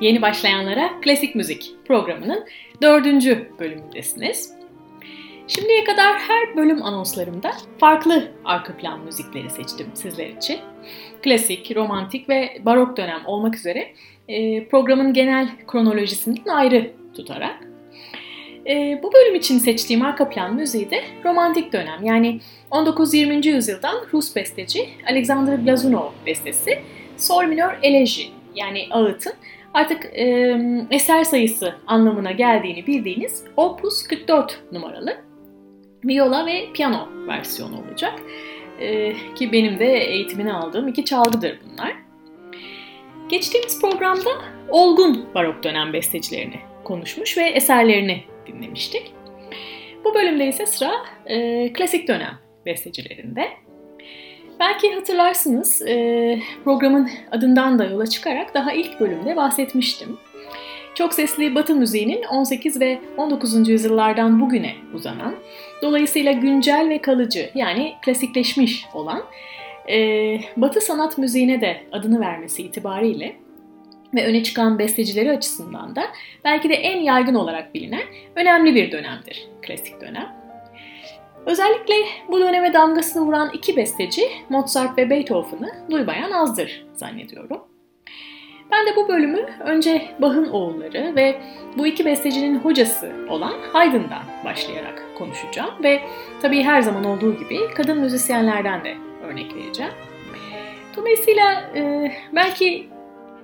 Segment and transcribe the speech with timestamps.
[0.00, 2.46] Yeni başlayanlara Klasik Müzik programının
[2.82, 4.52] dördüncü bölümündesiniz.
[5.48, 10.58] Şimdiye kadar her bölüm anonslarımda farklı arka plan müzikleri seçtim sizler için.
[11.22, 13.92] Klasik, romantik ve barok dönem olmak üzere
[14.28, 17.68] e, programın genel kronolojisinden ayrı tutarak.
[18.66, 23.48] E, bu bölüm için seçtiğim arka plan müziği de romantik dönem yani 19-20.
[23.48, 26.78] yüzyıldan Rus besteci Alexander Glazunov bestesi
[27.16, 29.32] Sol minör eleji yani ağıtın
[29.74, 30.58] artık e,
[30.90, 35.16] eser sayısı anlamına geldiğini bildiğiniz Opus 44 numaralı
[36.04, 38.22] viola ve piyano versiyonu olacak.
[38.80, 41.96] E, ki benim de eğitimini aldığım iki çalgıdır bunlar.
[43.28, 44.30] Geçtiğimiz programda
[44.68, 49.12] olgun barok dönem bestecilerini konuşmuş ve eserlerini dinlemiştik.
[50.04, 50.92] Bu bölümde ise sıra
[51.26, 53.48] e, klasik dönem bestecilerinde.
[54.60, 60.18] Belki hatırlarsınız e, programın adından da yola çıkarak daha ilk bölümde bahsetmiştim.
[60.94, 63.68] Çok sesli Batı müziğinin 18 ve 19.
[63.68, 65.34] yüzyıllardan bugüne uzanan,
[65.82, 69.22] dolayısıyla güncel ve kalıcı yani klasikleşmiş olan
[69.90, 69.96] e,
[70.56, 73.36] Batı sanat müziğine de adını vermesi itibariyle
[74.14, 76.02] ve öne çıkan bestecileri açısından da
[76.44, 78.04] belki de en yaygın olarak bilinen
[78.36, 80.37] önemli bir dönemdir klasik dönem.
[81.48, 81.94] Özellikle
[82.30, 87.60] bu döneme damgasını vuran iki besteci Mozart ve Beethoven'ı duymayan azdır zannediyorum.
[88.72, 91.40] Ben de bu bölümü önce Bach'ın oğulları ve
[91.78, 96.00] bu iki bestecinin hocası olan Haydn'dan başlayarak konuşacağım ve
[96.42, 98.94] tabii her zaman olduğu gibi kadın müzisyenlerden de
[99.24, 99.92] örnek vereceğim.
[100.96, 102.88] Dolayısıyla e, belki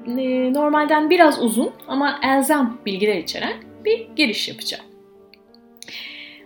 [0.06, 3.54] e, normalden biraz uzun ama elzem bilgiler içeren
[3.84, 4.93] bir giriş yapacağım.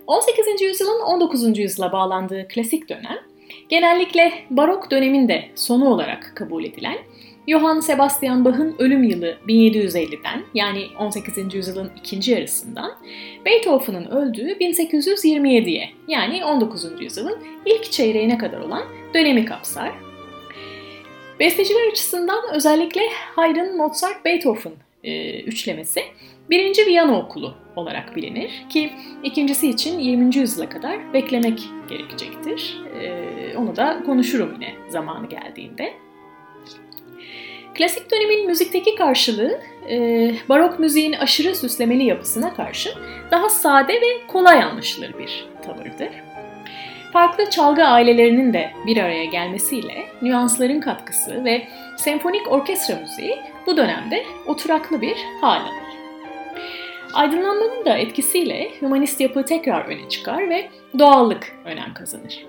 [0.08, 0.62] 18.
[0.62, 1.58] yüzyılın 19.
[1.58, 3.18] yüzyıla bağlandığı klasik dönem,
[3.68, 6.98] genellikle barok dönemin de sonu olarak kabul edilen
[7.48, 11.54] Johann Sebastian Bach'ın ölüm yılı 1750'den yani 18.
[11.54, 12.92] yüzyılın ikinci yarısından
[13.46, 16.86] Beethoven'ın öldüğü 1827'ye yani 19.
[17.00, 18.82] yüzyılın ilk çeyreğine kadar olan
[19.14, 19.92] dönemi kapsar.
[21.40, 23.02] Besteciler açısından özellikle
[23.36, 24.72] Haydn, Mozart, Beethoven
[25.04, 26.00] e, üçlemesi
[26.50, 28.92] birinci Viyana okulu olarak bilinir ki
[29.22, 30.36] ikincisi için 20.
[30.36, 32.82] yüzyıla kadar beklemek gerekecektir.
[33.02, 35.94] E, onu da konuşurum yine zamanı geldiğinde.
[37.74, 39.60] Klasik dönemin müzikteki karşılığı
[39.90, 42.90] e, barok müziğin aşırı süslemeli yapısına karşı
[43.30, 46.10] daha sade ve kolay anlaşılır bir tavırdır.
[47.12, 54.24] Farklı çalgı ailelerinin de bir araya gelmesiyle nüansların katkısı ve senfonik orkestra müziği bu dönemde
[54.46, 55.87] oturaklı bir hal alır.
[57.14, 62.46] Aydınlanmanın da etkisiyle humanist yapı tekrar öne çıkar ve doğallık önem kazanır.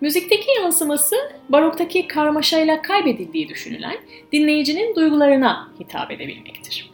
[0.00, 1.16] Müzikteki yansıması
[1.48, 3.96] baroktaki karmaşayla kaybedildiği düşünülen
[4.32, 6.90] dinleyicinin duygularına hitap edebilmektir.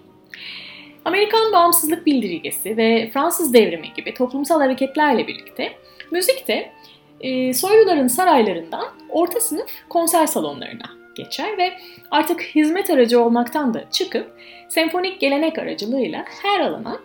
[1.04, 5.72] Amerikan bağımsızlık bildirgesi ve Fransız devrimi gibi toplumsal hareketlerle birlikte
[6.10, 6.72] müzik de
[7.20, 11.72] e, soyluların saraylarından orta sınıf konser salonlarına geçer ve
[12.10, 14.32] artık hizmet aracı olmaktan da çıkıp
[14.68, 17.00] senfonik gelenek aracılığıyla her alana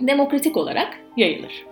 [0.00, 1.64] demokratik olarak yayılır.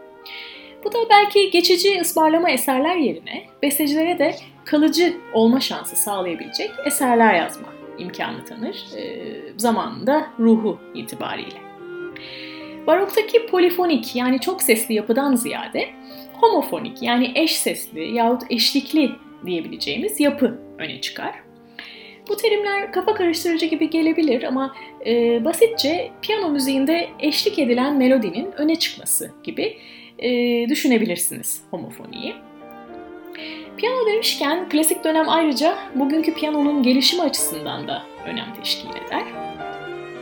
[0.85, 4.35] Bu da belki geçici ısmarlama eserler yerine bestecilere de
[4.65, 11.67] kalıcı olma şansı sağlayabilecek eserler yazma imkanı tanır e, zamanında ruhu itibariyle.
[12.87, 15.89] Baroktaki polifonik yani çok sesli yapıdan ziyade
[16.33, 19.11] homofonik yani eş sesli yahut eşlikli
[19.47, 21.46] diyebileceğimiz yapı öne çıkar.
[22.29, 24.75] Bu terimler kafa karıştırıcı gibi gelebilir ama
[25.07, 29.79] e, basitçe piyano müziğinde eşlik edilen melodinin öne çıkması gibi
[30.19, 30.31] e,
[30.69, 32.35] düşünebilirsiniz homofoniyi.
[33.77, 39.23] Piyano demişken klasik dönem ayrıca bugünkü piyanonun gelişimi açısından da önem teşkil eder.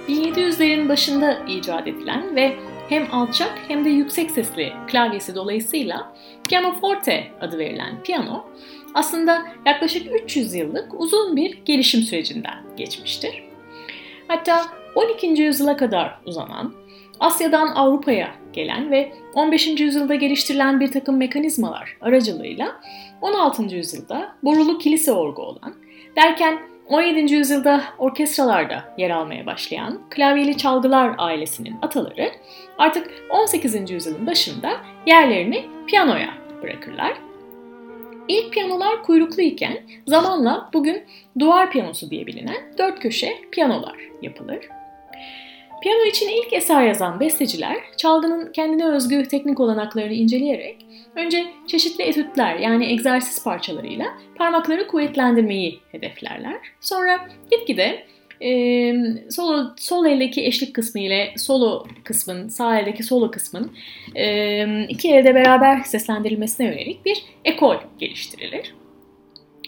[0.08, 2.52] 1700'lerin başında icat edilen ve
[2.88, 6.14] hem alçak hem de yüksek sesli klavyesi dolayısıyla
[6.48, 8.44] pianoforte adı verilen piyano
[8.94, 13.44] aslında yaklaşık 300 yıllık uzun bir gelişim sürecinden geçmiştir.
[14.28, 14.64] Hatta
[14.94, 15.26] 12.
[15.26, 16.72] yüzyıla kadar uzanan,
[17.20, 19.66] Asya'dan Avrupa'ya gelen ve 15.
[19.80, 22.80] yüzyılda geliştirilen bir takım mekanizmalar aracılığıyla
[23.20, 23.62] 16.
[23.74, 25.74] yüzyılda borulu kilise orgu olan,
[26.16, 26.58] derken
[26.88, 27.34] 17.
[27.34, 32.30] yüzyılda orkestralarda yer almaya başlayan klavyeli çalgılar ailesinin ataları
[32.78, 33.90] artık 18.
[33.90, 34.70] yüzyılın başında
[35.06, 37.14] yerlerini piyanoya bırakırlar
[38.28, 41.02] İlk piyanolar kuyruklu iken zamanla bugün
[41.38, 44.68] duvar piyanosu diye bilinen dört köşe piyanolar yapılır.
[45.82, 50.86] Piyano için ilk eser yazan besteciler çalgının kendine özgü teknik olanaklarını inceleyerek
[51.16, 54.06] önce çeşitli etütler yani egzersiz parçalarıyla
[54.36, 56.56] parmakları kuvvetlendirmeyi hedeflerler.
[56.80, 58.04] Sonra gitgide
[58.44, 58.94] e,
[59.30, 63.72] solo, sol eldeki eşlik kısmı ile solo kısmın, sağ eldeki solo kısmın
[64.14, 68.74] e, iki elde beraber seslendirilmesine yönelik bir ekol geliştirilir.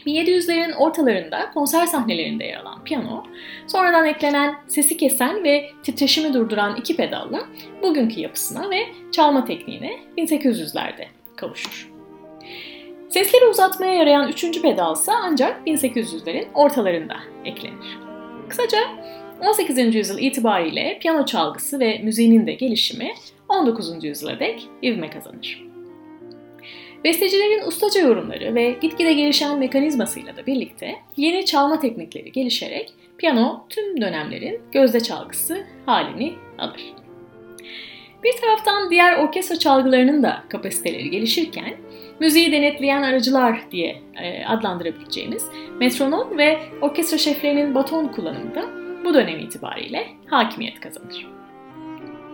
[0.07, 3.25] 1700'lerin ortalarında konser sahnelerinde yer alan piyano,
[3.67, 7.47] sonradan eklenen sesi kesen ve titreşimi durduran iki pedalla
[7.83, 8.79] bugünkü yapısına ve
[9.13, 11.05] çalma tekniğine 1800'lerde
[11.37, 11.91] kavuşur.
[13.09, 18.06] Sesleri uzatmaya yarayan üçüncü pedalsa ancak 1800'lerin ortalarında eklenir.
[18.49, 18.79] Kısaca
[19.41, 19.95] 18.
[19.95, 23.15] yüzyıl itibariyle piyano çalgısı ve müziğinin de gelişimi
[23.49, 24.05] 19.
[24.05, 25.67] yüzyıla dek ivme kazanır.
[27.05, 34.01] Bestecilerin ustaca yorumları ve gitgide gelişen mekanizmasıyla da birlikte yeni çalma teknikleri gelişerek piyano tüm
[34.01, 37.06] dönemlerin gözde çalgısı halini alır.
[38.27, 41.75] Bir taraftan diğer orkestra çalgılarının da kapasiteleri gelişirken
[42.21, 45.47] müziği denetleyen aracılar diye e, adlandırabileceğimiz
[45.81, 48.65] metronom ve orkestra şeflerinin baton kullanımı da
[49.05, 51.27] bu dönem itibariyle hakimiyet kazanır.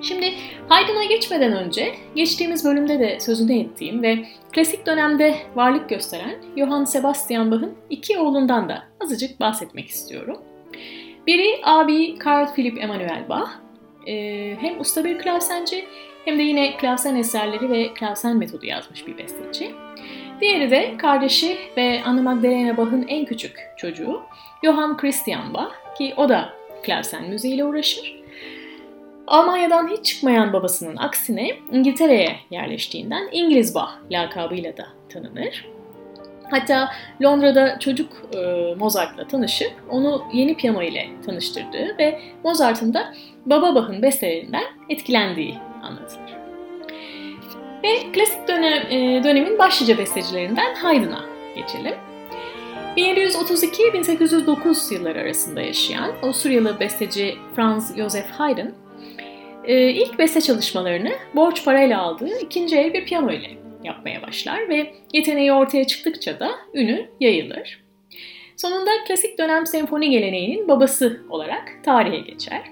[0.03, 0.33] Şimdi
[0.69, 4.19] Haydn'a geçmeden önce geçtiğimiz bölümde de sözünü ettiğim ve
[4.53, 10.39] klasik dönemde varlık gösteren Johann Sebastian Bach'ın iki oğlundan da azıcık bahsetmek istiyorum.
[11.27, 13.51] Biri abi Carl Philipp Emanuel Bach.
[14.07, 15.85] Ee, hem usta bir klavsenci
[16.25, 19.75] hem de yine klavsen eserleri ve klavsen metodu yazmış bir besteci.
[20.41, 24.23] Diğeri de kardeşi ve Anna Magdalena Bach'ın en küçük çocuğu
[24.65, 26.53] Johann Christian Bach ki o da
[26.83, 28.23] klavsen müziğiyle uğraşır.
[29.27, 35.72] Almanya'dan hiç çıkmayan babasının aksine İngiltere'ye yerleştiğinden İngiliz Bach lakabıyla da tanınır.
[36.53, 36.89] Hatta
[37.23, 43.15] Londra'da çocuk e, Mozart'la tanışıp onu yeni piyano ile tanıştırdığı ve Mozart'ın da
[43.47, 46.33] Baba Bach'ın bestelerinden etkilendiği anlatılır.
[47.85, 51.25] Ve klasik dönem, e, dönemin başlıca bestecilerinden Haydn'a
[51.57, 51.95] geçelim.
[52.97, 58.67] 1732-1809 yılları arasında yaşayan Avusturyalı besteci Franz Joseph Haydn,
[59.65, 64.95] e, ilk beste çalışmalarını borç parayla aldığı ikinci el bir piyano ile yapmaya başlar ve
[65.13, 67.83] yeteneği ortaya çıktıkça da ünü yayılır.
[68.57, 72.63] Sonunda klasik dönem senfoni geleneğinin babası olarak tarihe geçer.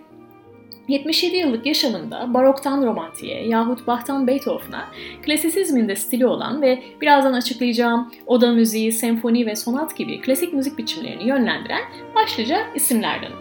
[0.89, 4.89] 77 yıllık yaşamında baroktan romantiğe yahut Bach'tan Beethoven'a
[5.23, 10.79] klasisizmin de stili olan ve birazdan açıklayacağım oda müziği, senfoni ve sonat gibi klasik müzik
[10.79, 11.83] biçimlerini yönlendiren
[12.15, 13.33] başlıca isimlerden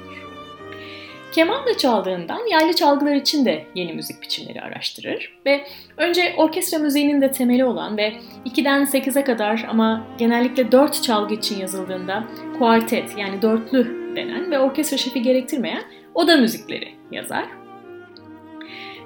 [1.30, 1.34] olur.
[1.34, 5.66] Kemanla çaldığından yaylı çalgılar için de yeni müzik biçimleri araştırır ve
[5.98, 8.14] önce orkestra müziğinin de temeli olan ve
[8.46, 12.24] 2'den 8'e kadar ama genellikle 4 çalgı için yazıldığında
[12.58, 15.84] kuartet yani dörtlü denen ve orkestra şefi gerektirmeyen
[16.16, 17.46] oda müzikleri yazar.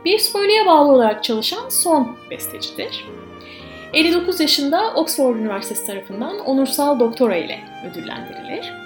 [0.06, 3.06] Bir soyluya bağlı olarak çalışan son bestecidir.
[3.94, 7.60] 59 yaşında Oxford Üniversitesi tarafından onursal doktora ile
[7.92, 8.83] ödüllendirilir.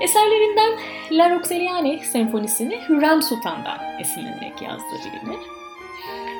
[0.00, 0.78] Eserlerinden
[1.10, 5.40] La Roxeliane senfonisini Hürrem Sultan'dan esinlenerek yazdığı bilinir.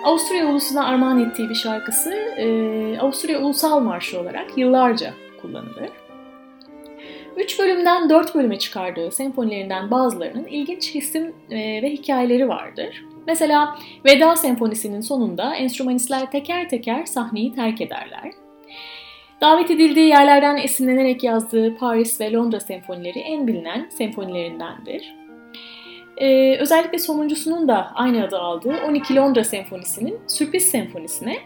[0.05, 5.91] Avusturya ulusuna armağan ettiği bir şarkısı e, Avusturya Ulusal Marşı olarak yıllarca kullanılır.
[7.37, 13.05] Üç bölümden dört bölüme çıkardığı senfonilerinden bazılarının ilginç isim e, ve hikayeleri vardır.
[13.27, 18.33] Mesela Veda Senfonisi'nin sonunda enstrümanistler teker teker sahneyi terk ederler.
[19.40, 25.14] Davet edildiği yerlerden esinlenerek yazdığı Paris ve Londra senfonileri en bilinen senfonilerindendir.
[26.16, 31.37] Ee, özellikle sonuncusunun da aynı adı aldığı 12 Londra senfonisinin sürpriz senfonisine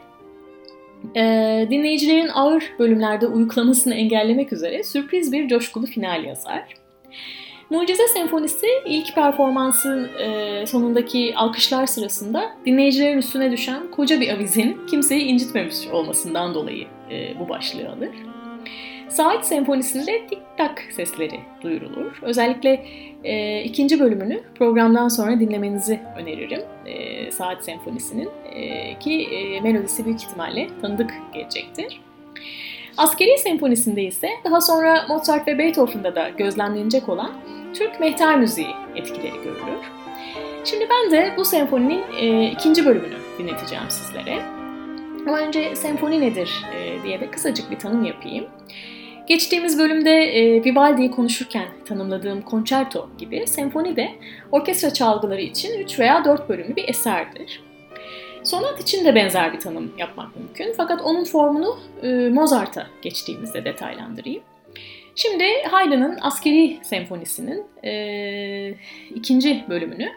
[1.16, 1.23] e,
[1.70, 6.75] dinleyicilerin ağır bölümlerde uyuklamasını engellemek üzere sürpriz bir coşkulu final yazar.
[7.70, 15.23] Mucize Senfonisi ilk performansı e, sonundaki alkışlar sırasında dinleyicilerin üstüne düşen koca bir avizin kimseyi
[15.23, 18.11] incitmemiş olmasından dolayı e, bu başlığı alır.
[19.09, 22.19] Saat Senfonisi'nde tik tak sesleri duyurulur.
[22.23, 22.85] Özellikle
[23.25, 26.62] e, ikinci bölümünü programdan sonra dinlemenizi öneririm.
[26.87, 32.00] E, Saat Senfonisi'nin e, ki e, melodisi büyük ihtimalle tanıdık gelecektir.
[32.97, 37.31] Askeri Senfonisi'nde ise daha sonra Mozart ve Beethoven'da da gözlemlenecek olan
[37.75, 39.90] Türk mehter müziği etkileri görülür.
[40.64, 44.60] Şimdi ben de bu senfoninin e, ikinci bölümünü dinleteceğim sizlere.
[45.26, 48.46] Önce senfoni nedir e, diye de kısacık bir tanım yapayım.
[49.26, 54.12] Geçtiğimiz bölümde e, Vivaldi'yi konuşurken tanımladığım konçerto gibi senfoni de
[54.52, 57.62] orkestra çalgıları için 3 veya 4 bölümlü bir eserdir.
[58.44, 64.42] Sonat için de benzer bir tanım yapmak mümkün fakat onun formunu e, Mozart'a geçtiğimizde detaylandırayım.
[65.14, 68.74] Şimdi Haydn'ın Askeri Senfonisi'nin e,
[69.14, 70.08] ikinci bölümünü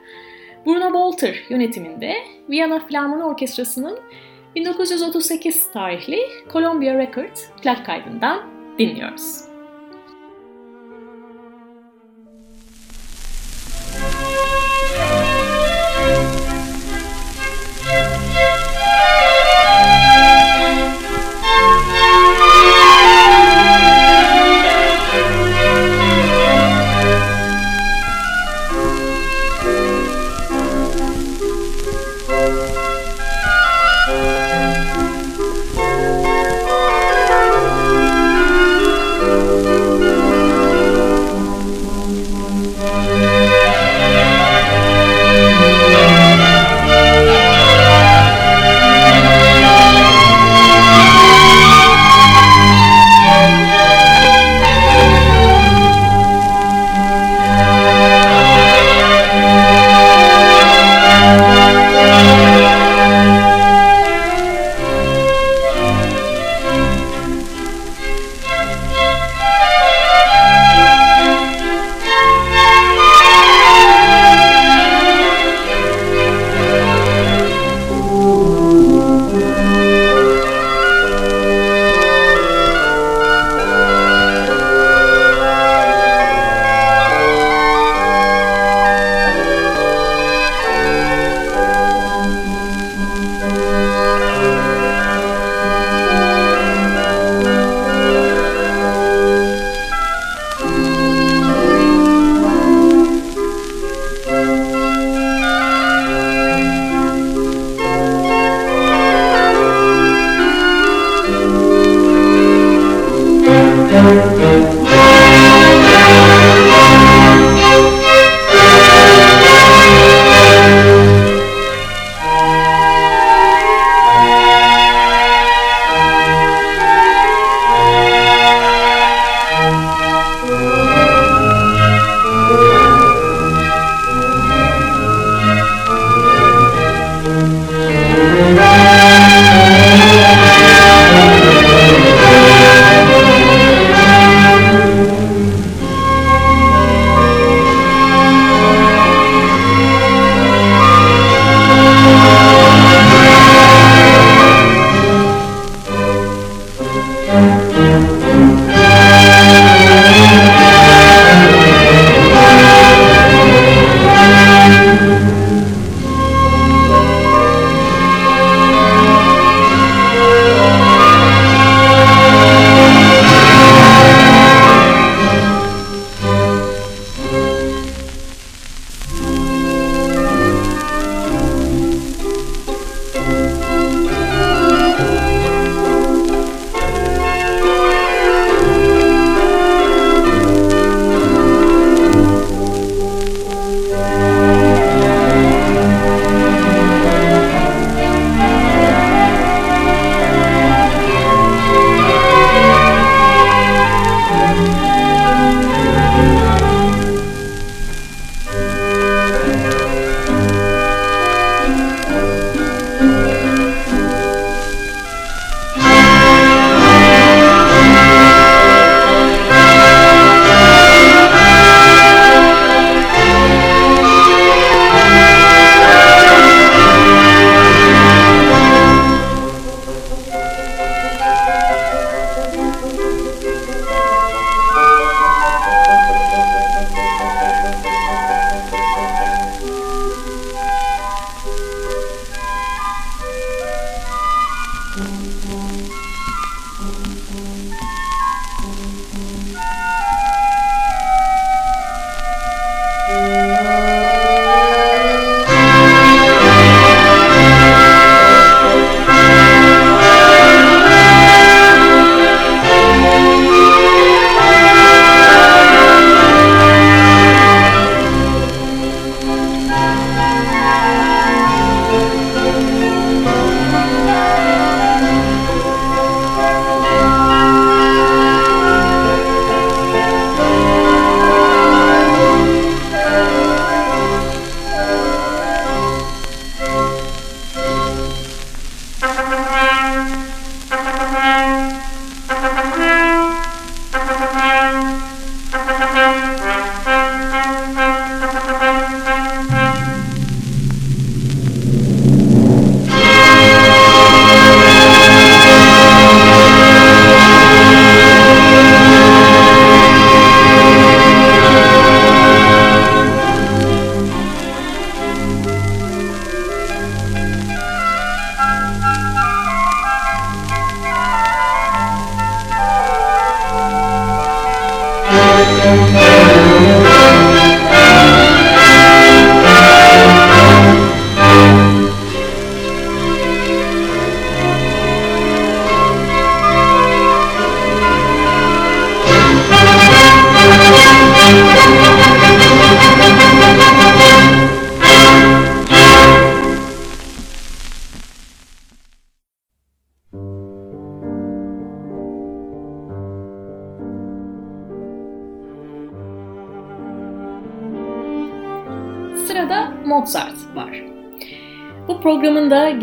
[0.66, 2.16] Bruno Bolter yönetiminde
[2.50, 4.00] Viyana Filarmoni Orkestrası'nın
[4.56, 6.20] 1938 tarihli
[6.54, 8.42] Columbia Records plak kaydından
[8.80, 9.53] dinliyoruz.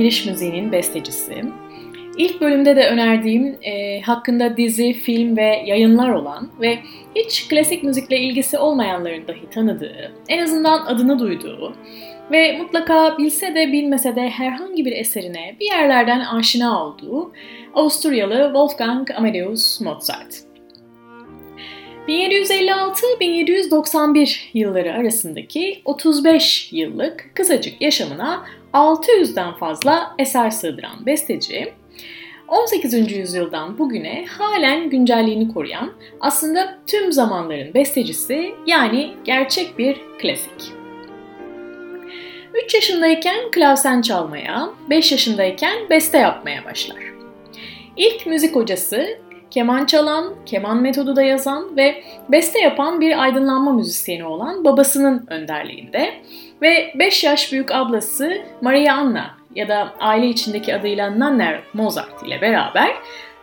[0.00, 1.44] Giriş müziğinin bestecisi.
[2.16, 6.78] İlk bölümde de önerdiğim e, hakkında dizi, film ve yayınlar olan ve
[7.14, 11.74] hiç klasik müzikle ilgisi olmayanların dahi tanıdığı, en azından adını duyduğu
[12.32, 17.32] ve mutlaka bilse de bilmese de herhangi bir eserine bir yerlerden aşina olduğu
[17.74, 20.40] Avusturyalı Wolfgang Amadeus Mozart.
[22.08, 31.72] 1756-1791 yılları arasındaki 35 yıllık kısacık yaşamına 600'den fazla eser sığdıran besteci,
[32.48, 33.12] 18.
[33.12, 40.72] yüzyıldan bugüne halen güncelliğini koruyan aslında tüm zamanların bestecisi yani gerçek bir klasik.
[42.64, 46.98] 3 yaşındayken klavsen çalmaya, 5 yaşındayken beste yapmaya başlar.
[47.96, 49.18] İlk müzik hocası
[49.50, 56.14] keman çalan, keman metodu da yazan ve beste yapan bir aydınlanma müzisyeni olan babasının önderliğinde
[56.62, 62.40] ve 5 yaş büyük ablası Maria Anna ya da aile içindeki adıyla Nanner Mozart ile
[62.40, 62.90] beraber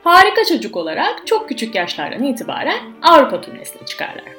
[0.03, 4.37] harika çocuk olarak çok küçük yaşlardan itibaren Avrupa turnesine çıkarlar.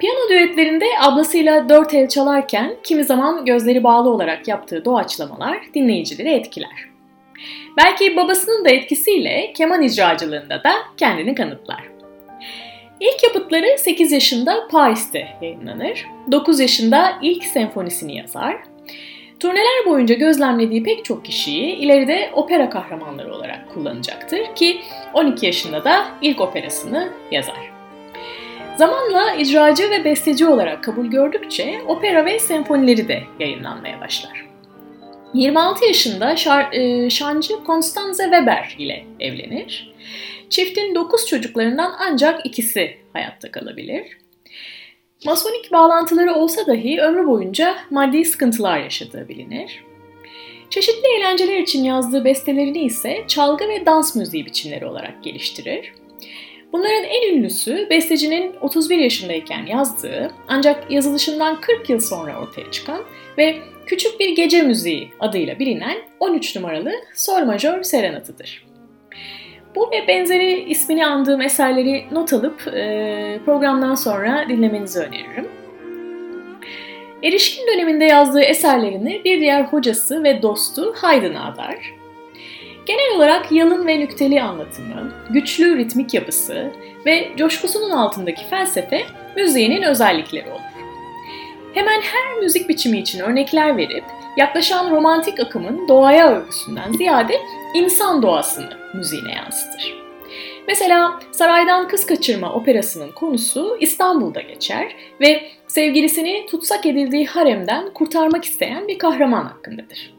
[0.00, 6.88] Piyano düetlerinde ablasıyla dört el çalarken kimi zaman gözleri bağlı olarak yaptığı doğaçlamalar dinleyicileri etkiler.
[7.76, 11.95] Belki babasının da etkisiyle keman icracılığında da kendini kanıtlar.
[13.06, 16.06] İlk yapıtları 8 yaşında Paris'te yayınlanır.
[16.32, 18.56] 9 yaşında ilk senfonisini yazar.
[19.40, 24.80] Turneler boyunca gözlemlediği pek çok kişiyi ileride opera kahramanları olarak kullanacaktır ki
[25.14, 27.72] 12 yaşında da ilk operasını yazar.
[28.76, 34.45] Zamanla icracı ve besteci olarak kabul gördükçe opera ve senfonileri de yayınlanmaya başlar.
[35.36, 39.94] 26 yaşında şar, e, şancı Constanze Weber ile evlenir.
[40.50, 44.06] Çiftin 9 çocuklarından ancak ikisi hayatta kalabilir.
[45.24, 49.84] Masonik bağlantıları olsa dahi ömrü boyunca maddi sıkıntılar yaşadığı bilinir.
[50.70, 55.92] Çeşitli eğlenceler için yazdığı bestelerini ise çalgı ve dans müziği biçimleri olarak geliştirir.
[56.76, 63.00] Bunların en ünlüsü bestecinin 31 yaşındayken yazdığı ancak yazılışından 40 yıl sonra ortaya çıkan
[63.38, 68.66] ve Küçük Bir Gece Müziği adıyla bilinen 13 numaralı Sol Majör Serenatı'dır.
[69.74, 75.48] Bu ve benzeri ismini andığım eserleri not alıp e, programdan sonra dinlemenizi öneririm.
[77.22, 81.95] Erişkin döneminde yazdığı eserlerini bir diğer hocası ve dostu Haydn adar.
[82.86, 86.72] Genel olarak yalın ve nükteli anlatımı, güçlü ritmik yapısı
[87.06, 90.60] ve coşkusunun altındaki felsefe müziğinin özellikleri olur.
[91.74, 94.04] Hemen her müzik biçimi için örnekler verip
[94.36, 97.40] yaklaşan romantik akımın doğaya övgüsünden ziyade
[97.74, 99.94] insan doğasını müziğine yansıtır.
[100.68, 108.88] Mesela Saraydan Kız Kaçırma operasının konusu İstanbul'da geçer ve sevgilisini tutsak edildiği haremden kurtarmak isteyen
[108.88, 110.15] bir kahraman hakkındadır.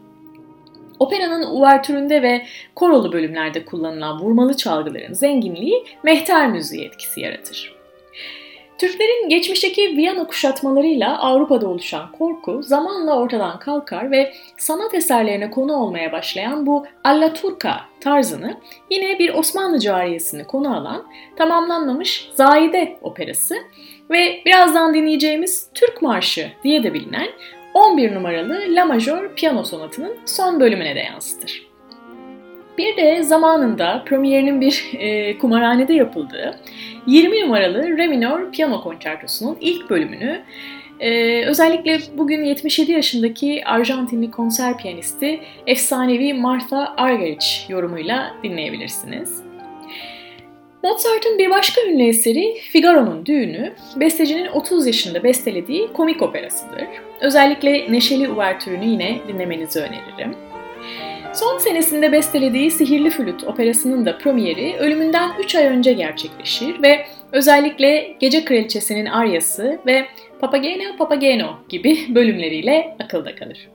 [0.98, 2.42] Operanın uvertüründe ve
[2.74, 7.78] korolu bölümlerde kullanılan vurmalı çalgıların zenginliği mehter müziği etkisi yaratır.
[8.78, 16.12] Türklerin geçmişteki Viyana kuşatmalarıyla Avrupa'da oluşan korku zamanla ortadan kalkar ve sanat eserlerine konu olmaya
[16.12, 18.56] başlayan bu Alla Turca tarzını
[18.90, 21.04] yine bir Osmanlı cariyesini konu alan
[21.36, 23.54] tamamlanmamış Zahide operası
[24.10, 27.28] ve birazdan dinleyeceğimiz Türk Marşı diye de bilinen
[27.74, 31.68] 11 numaralı La Major piyano sonatının son bölümüne de yansıtır.
[32.78, 36.60] Bir de zamanında premierinin bir e, kumarhanede yapıldığı
[37.06, 40.42] 20 numaralı Re minor piyano konçertosunun ilk bölümünü
[41.00, 49.42] e, özellikle bugün 77 yaşındaki Arjantinli konser piyanisti efsanevi Martha Argerich yorumuyla dinleyebilirsiniz.
[50.82, 57.07] Mozart'ın bir başka ünlü eseri Figaro'nun Düğünü, bestecinin 30 yaşında bestelediği komik operasıdır.
[57.20, 60.34] Özellikle neşeli uvertürünü yine dinlemenizi öneririm.
[61.34, 68.16] Son senesinde bestelediği Sihirli Flüt operasının da premieri ölümünden 3 ay önce gerçekleşir ve özellikle
[68.20, 70.06] Gece Kraliçesi'nin aryası ve
[70.40, 73.68] Papageno Papageno gibi bölümleriyle akılda kalır.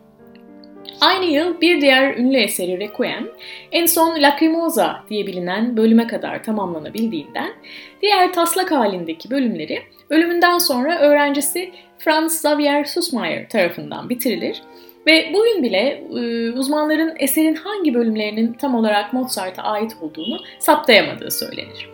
[1.01, 3.27] Aynı yıl bir diğer ünlü eseri Requiem,
[3.71, 7.53] en son Lacrimosa diye bilinen bölüme kadar tamamlanabildiğinden,
[8.01, 11.71] diğer taslak halindeki bölümleri ölümünden sonra öğrencisi
[12.03, 14.61] Franz Xavier Sussmayer tarafından bitirilir
[15.07, 21.89] ve bugün bile e, uzmanların eserin hangi bölümlerinin tam olarak Mozart'a ait olduğunu saptayamadığı söylenir.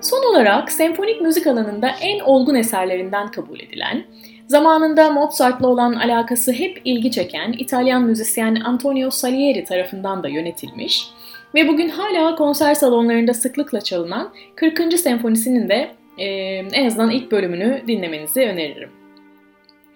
[0.00, 4.04] Son olarak senfonik müzik alanında en olgun eserlerinden kabul edilen,
[4.46, 11.08] zamanında Mozart'la olan alakası hep ilgi çeken İtalyan müzisyen Antonio Salieri tarafından da yönetilmiş
[11.54, 14.98] ve bugün hala konser salonlarında sıklıkla çalınan 40.
[14.98, 16.26] senfonisinin de e,
[16.72, 18.90] en azından ilk bölümünü dinlemenizi öneririm.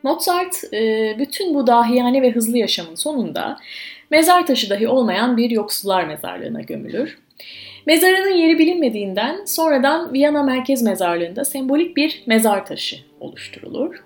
[0.02, 3.56] Mozart e, bütün bu dahiyane ve hızlı yaşamın sonunda
[4.10, 7.18] mezar taşı dahi olmayan bir yoksullar mezarlığına gömülür.
[7.86, 14.04] Mezarının yeri bilinmediğinden sonradan Viyana Merkez Mezarlığı'nda sembolik bir mezar taşı oluşturulur.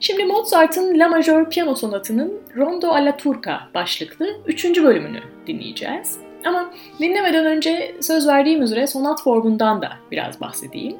[0.00, 4.64] Şimdi Mozart'ın La Major Piyano Sonatı'nın Rondo alla Turca başlıklı 3.
[4.64, 6.25] bölümünü dinleyeceğiz.
[6.46, 10.96] Ama dinlemeden önce söz verdiğim üzere sonat formundan da biraz bahsedeyim.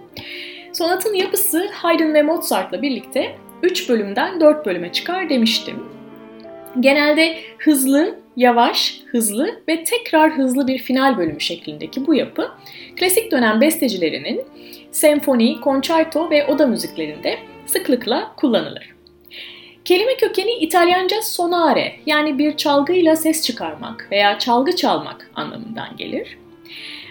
[0.73, 5.85] Sonatın yapısı Haydn ve Mozart'la birlikte 3 bölümden 4 bölüme çıkar demiştim.
[6.81, 12.51] Genelde hızlı, yavaş, hızlı ve tekrar hızlı bir final bölümü şeklindeki bu yapı
[12.97, 14.45] klasik dönem bestecilerinin
[14.93, 18.96] senfoni, konçerto ve oda müziklerinde sıklıkla kullanılır.
[19.87, 26.39] Kelime kökeni İtalyanca sonare yani bir çalgıyla ses çıkarmak veya çalgı çalmak anlamından gelir.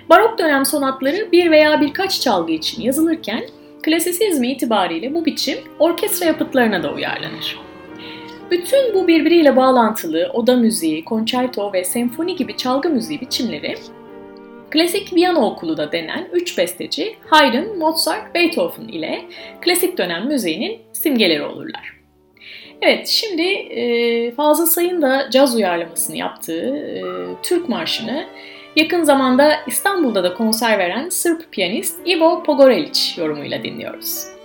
[0.10, 3.44] Barok dönem sonatları bir veya birkaç çalgı için yazılırken
[3.84, 7.60] klasisizmi itibariyle bu biçim orkestra yapıtlarına da uyarlanır.
[8.52, 13.76] Bütün bu birbiriyle bağlantılı oda müziği, konçerto ve senfoni gibi çalgı müziği biçimleri
[14.72, 19.22] Klasik Viyana Okulu da denen üç besteci Haydn, Mozart, Beethoven ile
[19.62, 21.95] klasik dönem müziğinin simgeleri olurlar.
[22.82, 27.04] Evet şimdi e, Fazıl Say'ın da caz uyarlamasını yaptığı e,
[27.44, 28.26] Türk Marşı'nı
[28.76, 34.36] yakın zamanda İstanbul'da da konser veren Sırp piyanist Ivo Pogorelic yorumuyla dinliyoruz.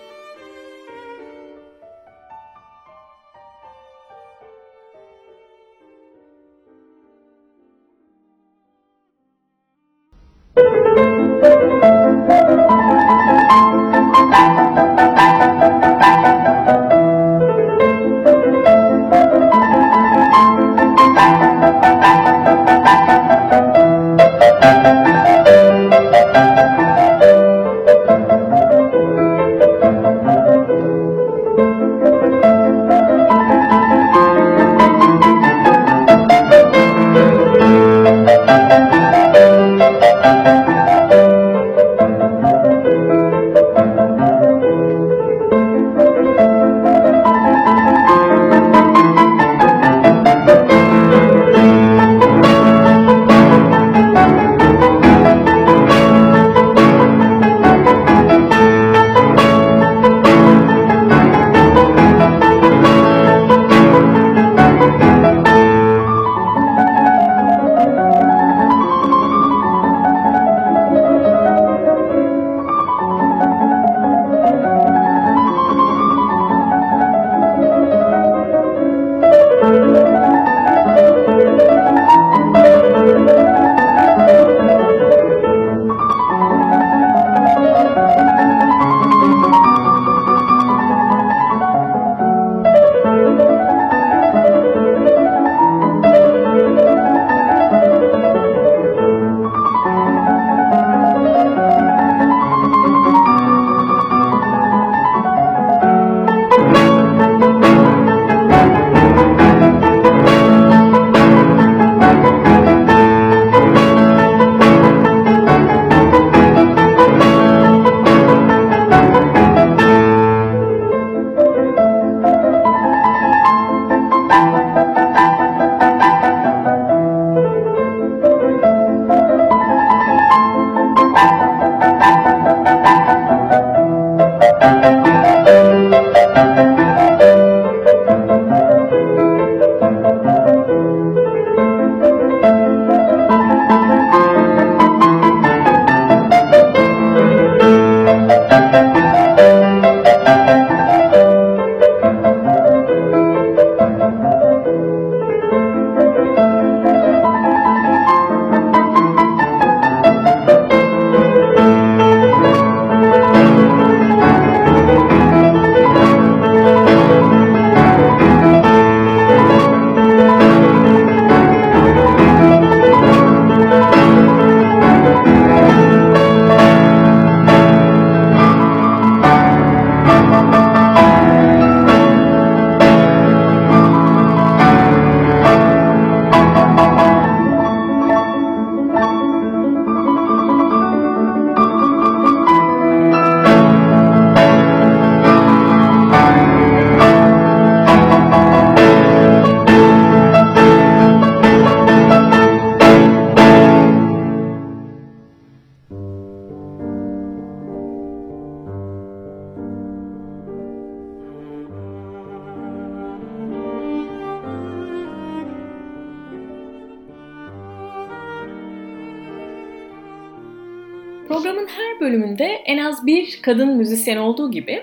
[222.10, 224.82] bölümünde en az bir kadın müzisyen olduğu gibi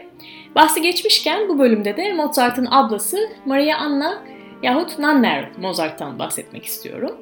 [0.56, 4.24] bahsi geçmişken bu bölümde de Mozart'ın ablası Maria Anna
[4.64, 7.18] yahut Nanner Mozart'tan bahsetmek istiyorum.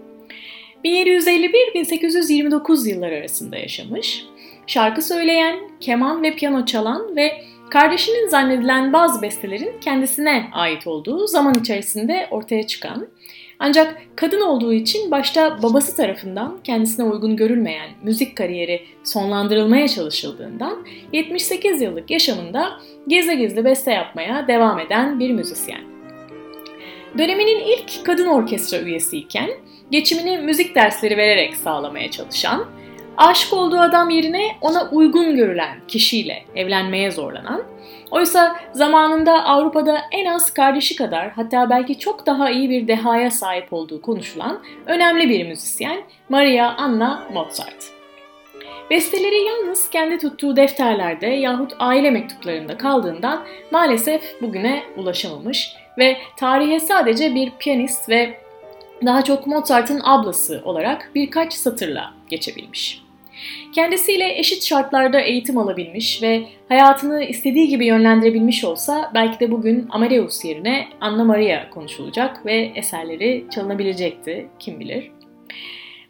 [0.86, 4.26] 1751-1829 yılları arasında yaşamış,
[4.68, 11.56] şarkı söyleyen, keman ve piyano çalan ve kardeşinin zannedilen bazı bestelerin kendisine ait olduğu zaman
[11.56, 13.08] içerisinde ortaya çıkan
[13.60, 21.82] ancak kadın olduğu için başta babası tarafından kendisine uygun görülmeyen müzik kariyeri sonlandırılmaya çalışıldığından 78
[21.82, 22.72] yıllık yaşamında
[23.08, 25.82] gizli gizli beste yapmaya devam eden bir müzisyen.
[27.18, 29.50] Döneminin ilk kadın orkestra üyesiyken
[29.92, 32.66] geçimini müzik dersleri vererek sağlamaya çalışan,
[33.18, 37.64] aşık olduğu adam yerine ona uygun görülen kişiyle evlenmeye zorlanan,
[38.12, 43.74] oysa zamanında Avrupa'da en az kardeşi kadar hatta belki çok daha iyi bir dehaya sahip
[43.74, 47.96] olduğu konuşulan önemli bir müzisyen Maria Anna Mozart.
[48.90, 57.36] Besteleri yalnız kendi tuttuğu defterlerde yahut aile mektuplarında kaldığından maalesef bugüne ulaşamamış ve tarihe sadece
[57.36, 58.38] bir piyanist ve
[59.06, 63.05] daha çok Mozart'ın ablası olarak birkaç satırla geçebilmiş.
[63.76, 70.46] Kendisiyle eşit şartlarda eğitim alabilmiş ve hayatını istediği gibi yönlendirebilmiş olsa belki de bugün Amadeus
[70.46, 75.12] yerine Anna Maria konuşulacak ve eserleri çalınabilecekti kim bilir.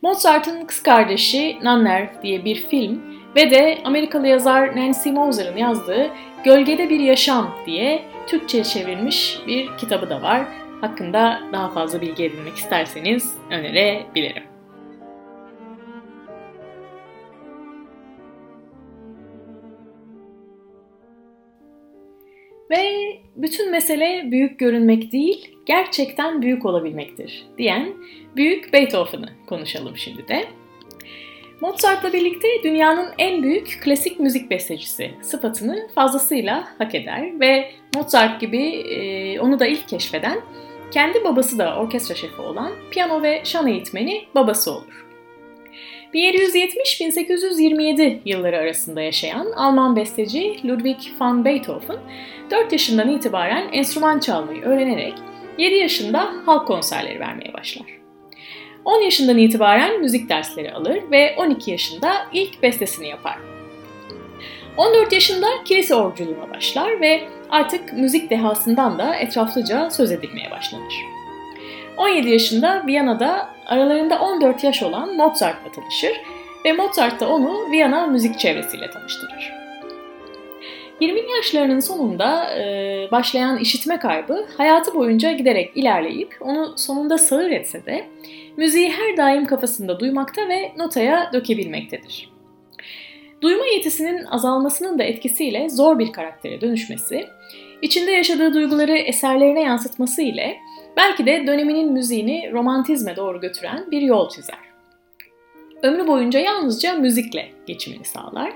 [0.01, 3.01] Mozart'ın kız kardeşi Nanner diye bir film
[3.35, 6.11] ve de Amerikalı yazar Nancy Moser'ın yazdığı
[6.43, 10.45] Gölgede Bir Yaşam diye Türkçe'ye çevrilmiş bir kitabı da var.
[10.81, 14.54] Hakkında daha fazla bilgi edinmek isterseniz önerebilirim.
[22.71, 22.81] Ve
[23.35, 27.93] bütün mesele büyük görünmek değil, gerçekten büyük olabilmektir diyen
[28.35, 30.45] büyük Beethoven'ı konuşalım şimdi de.
[31.61, 38.63] Mozart'la birlikte dünyanın en büyük klasik müzik bestecisi sıfatını fazlasıyla hak eder ve Mozart gibi
[38.67, 40.39] e, onu da ilk keşfeden
[40.91, 45.05] kendi babası da orkestra şefi olan piyano ve şan eğitmeni babası olur.
[46.15, 51.97] 1770-1827 yılları arasında yaşayan Alman besteci Ludwig van Beethoven
[52.51, 55.13] 4 yaşından itibaren enstrüman çalmayı öğrenerek
[55.57, 57.85] 7 yaşında halk konserleri vermeye başlar.
[58.85, 63.37] 10 yaşından itibaren müzik dersleri alır ve 12 yaşında ilk bestesini yapar.
[64.77, 71.14] 14 yaşında kilise orculuğuna başlar ve artık müzik dehasından da etraflıca söz edilmeye başlanır.
[71.97, 76.21] 17 yaşında Viyana'da aralarında 14 yaş olan Mozart'la tanışır
[76.65, 79.53] ve Mozart da onu Viyana müzik çevresiyle tanıştırır.
[80.99, 87.85] 20 yaşlarının sonunda e, başlayan işitme kaybı hayatı boyunca giderek ilerleyip onu sonunda sağır etse
[87.85, 88.05] de
[88.57, 92.29] müziği her daim kafasında duymakta ve notaya dökebilmektedir.
[93.41, 97.27] Duyma yetisinin azalmasının da etkisiyle zor bir karaktere dönüşmesi,
[97.81, 100.57] içinde yaşadığı duyguları eserlerine yansıtması ile
[100.97, 104.59] belki de döneminin müziğini romantizme doğru götüren bir yol çizer.
[105.83, 108.53] Ömrü boyunca yalnızca müzikle geçimini sağlar.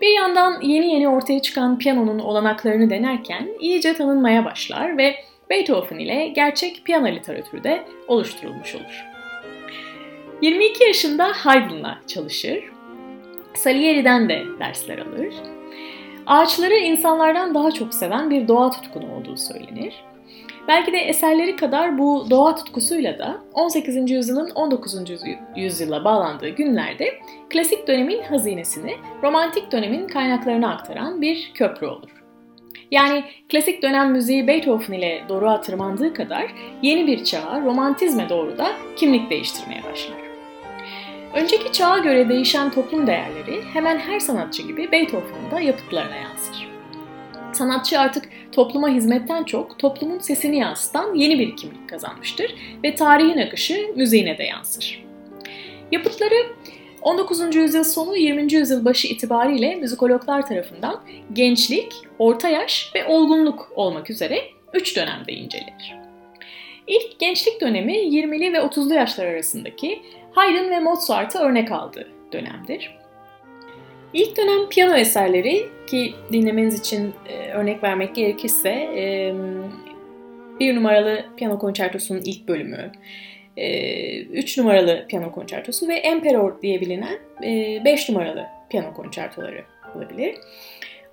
[0.00, 5.14] Bir yandan yeni yeni ortaya çıkan piyanonun olanaklarını denerken iyice tanınmaya başlar ve
[5.50, 9.04] Beethoven ile gerçek piyano literatürü de oluşturulmuş olur.
[10.42, 12.64] 22 yaşında Haydn'la çalışır.
[13.54, 15.34] Salieri'den de dersler alır.
[16.26, 19.94] Ağaçları insanlardan daha çok seven bir doğa tutkunu olduğu söylenir.
[20.68, 24.10] Belki de eserleri kadar bu doğa tutkusuyla da 18.
[24.10, 24.96] yüzyılın 19.
[25.56, 27.14] yüzyıla bağlandığı günlerde
[27.50, 32.18] klasik dönemin hazinesini romantik dönemin kaynaklarına aktaran bir köprü olur.
[32.90, 38.72] Yani klasik dönem müziği Beethoven ile doğru tırmandığı kadar yeni bir çağa, romantizme doğru da
[38.96, 40.18] kimlik değiştirmeye başlar.
[41.34, 46.67] Önceki çağa göre değişen toplum değerleri hemen her sanatçı gibi Beethoven'ın da yapıtlarına yansır.
[47.52, 53.92] Sanatçı artık topluma hizmetten çok toplumun sesini yansıtan yeni bir kimlik kazanmıştır ve tarihin akışı
[53.96, 55.04] müziğine de yansır.
[55.92, 56.46] Yapıtları
[57.02, 57.54] 19.
[57.54, 58.52] yüzyıl sonu 20.
[58.52, 61.00] yüzyıl başı itibariyle müzikologlar tarafından
[61.32, 64.40] gençlik, orta yaş ve olgunluk olmak üzere
[64.74, 65.94] 3 dönemde incelenir.
[66.86, 72.97] İlk gençlik dönemi 20'li ve 30'lu yaşlar arasındaki Haydn ve Mozart'a örnek aldığı dönemdir.
[74.12, 79.34] İlk dönem piyano eserleri ki dinlemeniz için e, örnek vermek gerekirse e,
[80.60, 82.92] bir numaralı piyano konçertosunun ilk bölümü,
[83.56, 89.64] e, üç numaralı piyano konçertosu ve Emperor diye bilinen e, beş numaralı piyano konçertoları
[89.96, 90.34] olabilir.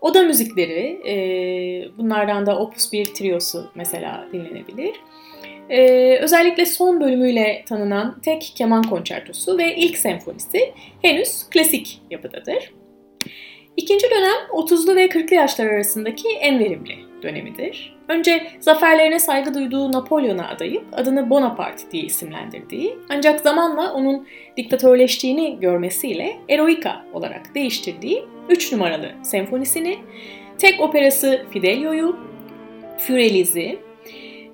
[0.02, 1.18] Oda müzikleri, e,
[1.98, 4.96] bunlardan da Opus 1 triosu mesela dinlenebilir.
[6.22, 12.72] Özellikle son bölümüyle tanınan tek keman konçertosu ve ilk senfonisi henüz klasik yapıdadır.
[13.78, 17.96] İkinci dönem 30'lu ve 40'lı yaşlar arasındaki en verimli dönemidir.
[18.08, 26.38] Önce zaferlerine saygı duyduğu Napolyon'a adayıp adını Bonaparte diye isimlendirdiği ancak zamanla onun diktatörleştiğini görmesiyle
[26.50, 29.98] Eroica olarak değiştirdiği 3 numaralı senfonisini,
[30.58, 32.18] tek operası Fidelio'yu,
[32.98, 33.80] Füreliz'i,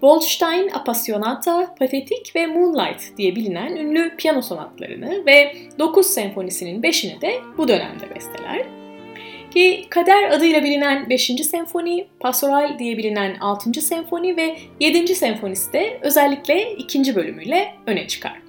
[0.01, 7.41] Goldstein Appassionata, Pathetik ve Moonlight diye bilinen ünlü piyano sonatlarını ve 9 senfonisinin 5'ini de
[7.57, 8.65] bu dönemde besteler.
[9.53, 11.25] Ki Kader adıyla bilinen 5.
[11.25, 13.81] senfoni, Pastoral diye bilinen 6.
[13.81, 15.15] senfoni ve 7.
[15.15, 17.15] senfonisi de özellikle 2.
[17.15, 18.41] bölümüyle öne çıkar.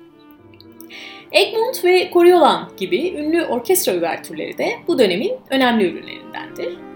[1.32, 6.91] Egmont ve Coriolan gibi ünlü orkestra üvertürleri de bu dönemin önemli ürünlerindendir.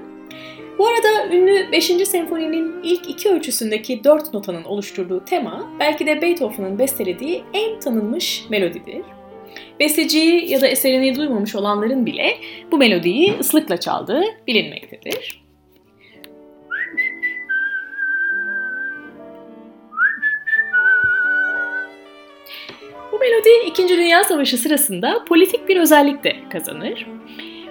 [0.79, 1.85] Bu arada ünlü 5.
[1.87, 9.03] senfoninin ilk iki ölçüsündeki dört notanın oluşturduğu tema belki de Beethoven'ın bestelediği en tanınmış melodidir.
[9.81, 12.37] Besteciyi ya da eserini duymamış olanların bile
[12.73, 15.47] bu melodiyi ıslıkla çaldığı bilinmektedir.
[23.13, 23.89] Bu melodi 2.
[23.89, 27.07] Dünya Savaşı sırasında politik bir özellik de kazanır.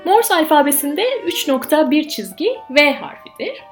[0.06, 3.64] Morse alfabesinde 3.1 çizgi V harfidir.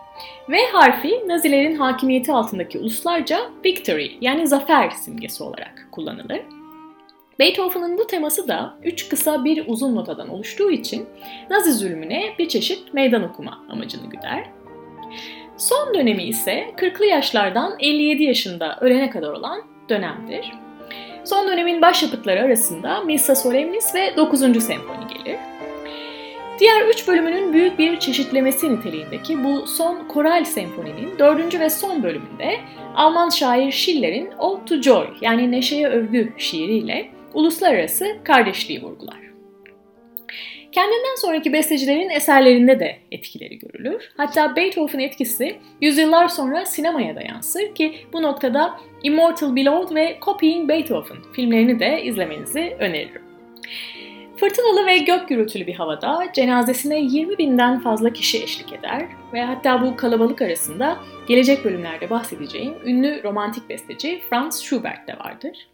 [0.50, 6.41] V harfi Nazilerin hakimiyeti altındaki uluslarca victory yani zafer simgesi olarak kullanılır.
[7.39, 11.06] Beethoven'ın bu teması da üç kısa bir uzun notadan oluştuğu için
[11.50, 14.46] Nazi zulmüne bir çeşit meydan okuma amacını güder.
[15.58, 20.52] Son dönemi ise 40'lı yaşlardan 57 yaşında ölene kadar olan dönemdir.
[21.24, 24.39] Son dönemin başyapıtları arasında Missa Solemnis ve 9.
[24.39, 25.38] senfoni gelir.
[26.60, 32.60] Diğer üç bölümünün büyük bir çeşitlemesi niteliğindeki bu son koral senfoninin dördüncü ve son bölümünde
[32.96, 39.18] Alman şair Schiller'in Ode to Joy yani Neşeye Övgü şiiriyle uluslararası kardeşliği vurgular.
[40.72, 44.12] Kendinden sonraki bestecilerin eserlerinde de etkileri görülür.
[44.18, 50.70] Hatta Beethoven etkisi yüzyıllar sonra sinemaya da yansır ki bu noktada Immortal Beloved ve Copying
[50.70, 53.22] Beethoven filmlerini de izlemenizi öneririm.
[54.38, 59.82] Fırtınalı ve gök gürültülü bir havada cenazesine 20 binden fazla kişi eşlik eder ve hatta
[59.82, 65.67] bu kalabalık arasında gelecek bölümlerde bahsedeceğim ünlü romantik besteci Franz Schubert de vardır.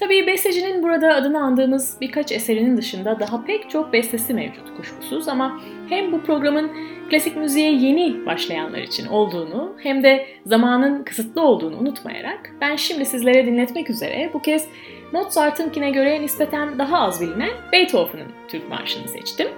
[0.00, 5.60] Tabii bestecinin burada adını andığımız birkaç eserinin dışında daha pek çok bestesi mevcut kuşkusuz ama
[5.88, 6.70] hem bu programın
[7.10, 13.46] klasik müziğe yeni başlayanlar için olduğunu hem de zamanın kısıtlı olduğunu unutmayarak ben şimdi sizlere
[13.46, 14.68] dinletmek üzere bu kez
[15.12, 19.48] Mozart'ınkine göre nispeten daha az bilinen Beethoven'ın Türk Marşı'nı seçtim.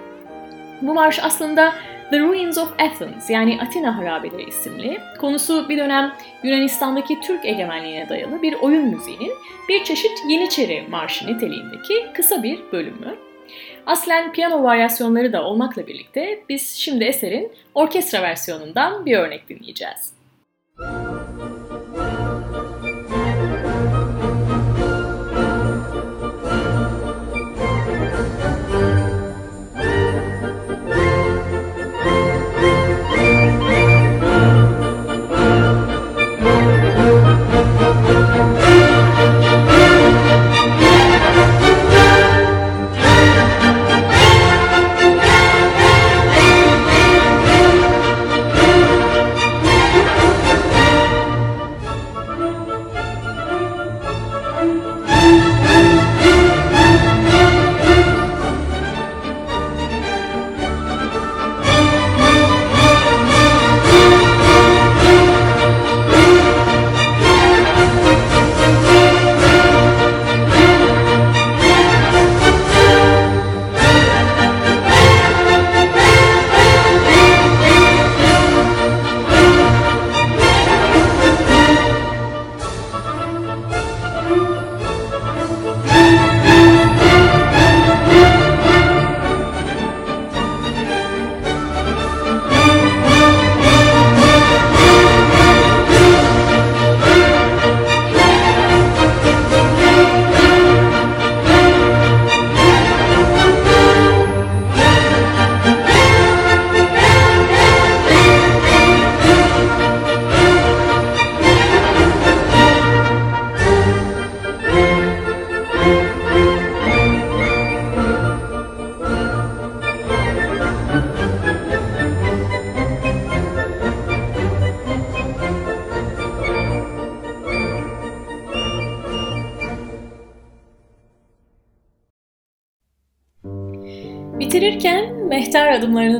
[0.81, 1.73] Bu marş aslında
[2.11, 8.41] The Ruins of Athens yani Atina Harabeleri isimli, konusu bir dönem Yunanistan'daki Türk egemenliğine dayalı
[8.41, 9.33] bir oyun müziğinin
[9.69, 13.15] bir çeşit Yeniçeri Marşı niteliğindeki kısa bir bölümü.
[13.85, 20.18] Aslen piyano varyasyonları da olmakla birlikte biz şimdi eserin orkestra versiyonundan bir örnek dinleyeceğiz.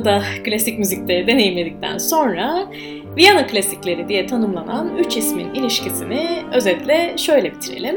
[0.00, 2.68] adımlarını da klasik müzikte deneyimledikten sonra
[3.16, 7.96] Viyana klasikleri diye tanımlanan üç ismin ilişkisini özetle şöyle bitirelim.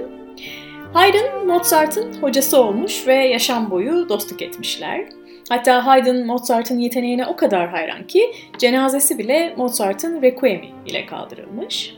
[0.93, 5.05] Haydn, Mozart'ın hocası olmuş ve yaşam boyu dostluk etmişler.
[5.49, 11.93] Hatta Haydn Mozart'ın yeteneğine o kadar hayran ki cenazesi bile Mozart'ın Requiem'i ile kaldırılmış.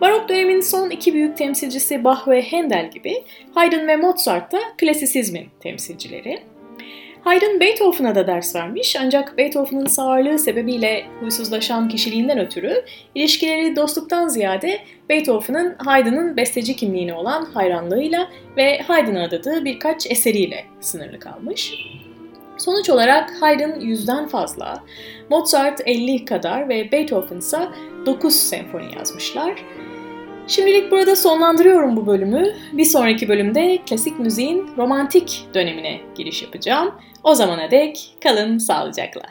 [0.00, 5.48] Barok dönemin son iki büyük temsilcisi Bach ve Handel gibi Haydn ve Mozart da klasisizmin
[5.60, 6.53] temsilcileri.
[7.24, 14.80] Haydn Beethoven'a da ders vermiş ancak Beethoven'ın sağırlığı sebebiyle huysuzlaşan kişiliğinden ötürü ilişkileri dostluktan ziyade
[15.08, 21.74] Beethoven'ın Haydn'ın besteci kimliğine olan hayranlığıyla ve Haydn'a adadığı birkaç eseriyle sınırlı kalmış.
[22.58, 24.84] Sonuç olarak Haydn yüzden fazla,
[25.30, 27.68] Mozart 50 kadar ve Beethoven ise
[28.06, 29.64] 9 senfoni yazmışlar.
[30.46, 32.54] Şimdilik burada sonlandırıyorum bu bölümü.
[32.72, 36.94] Bir sonraki bölümde klasik müziğin romantik dönemine giriş yapacağım.
[37.24, 39.22] O zamana dek kalın sağlıcakla.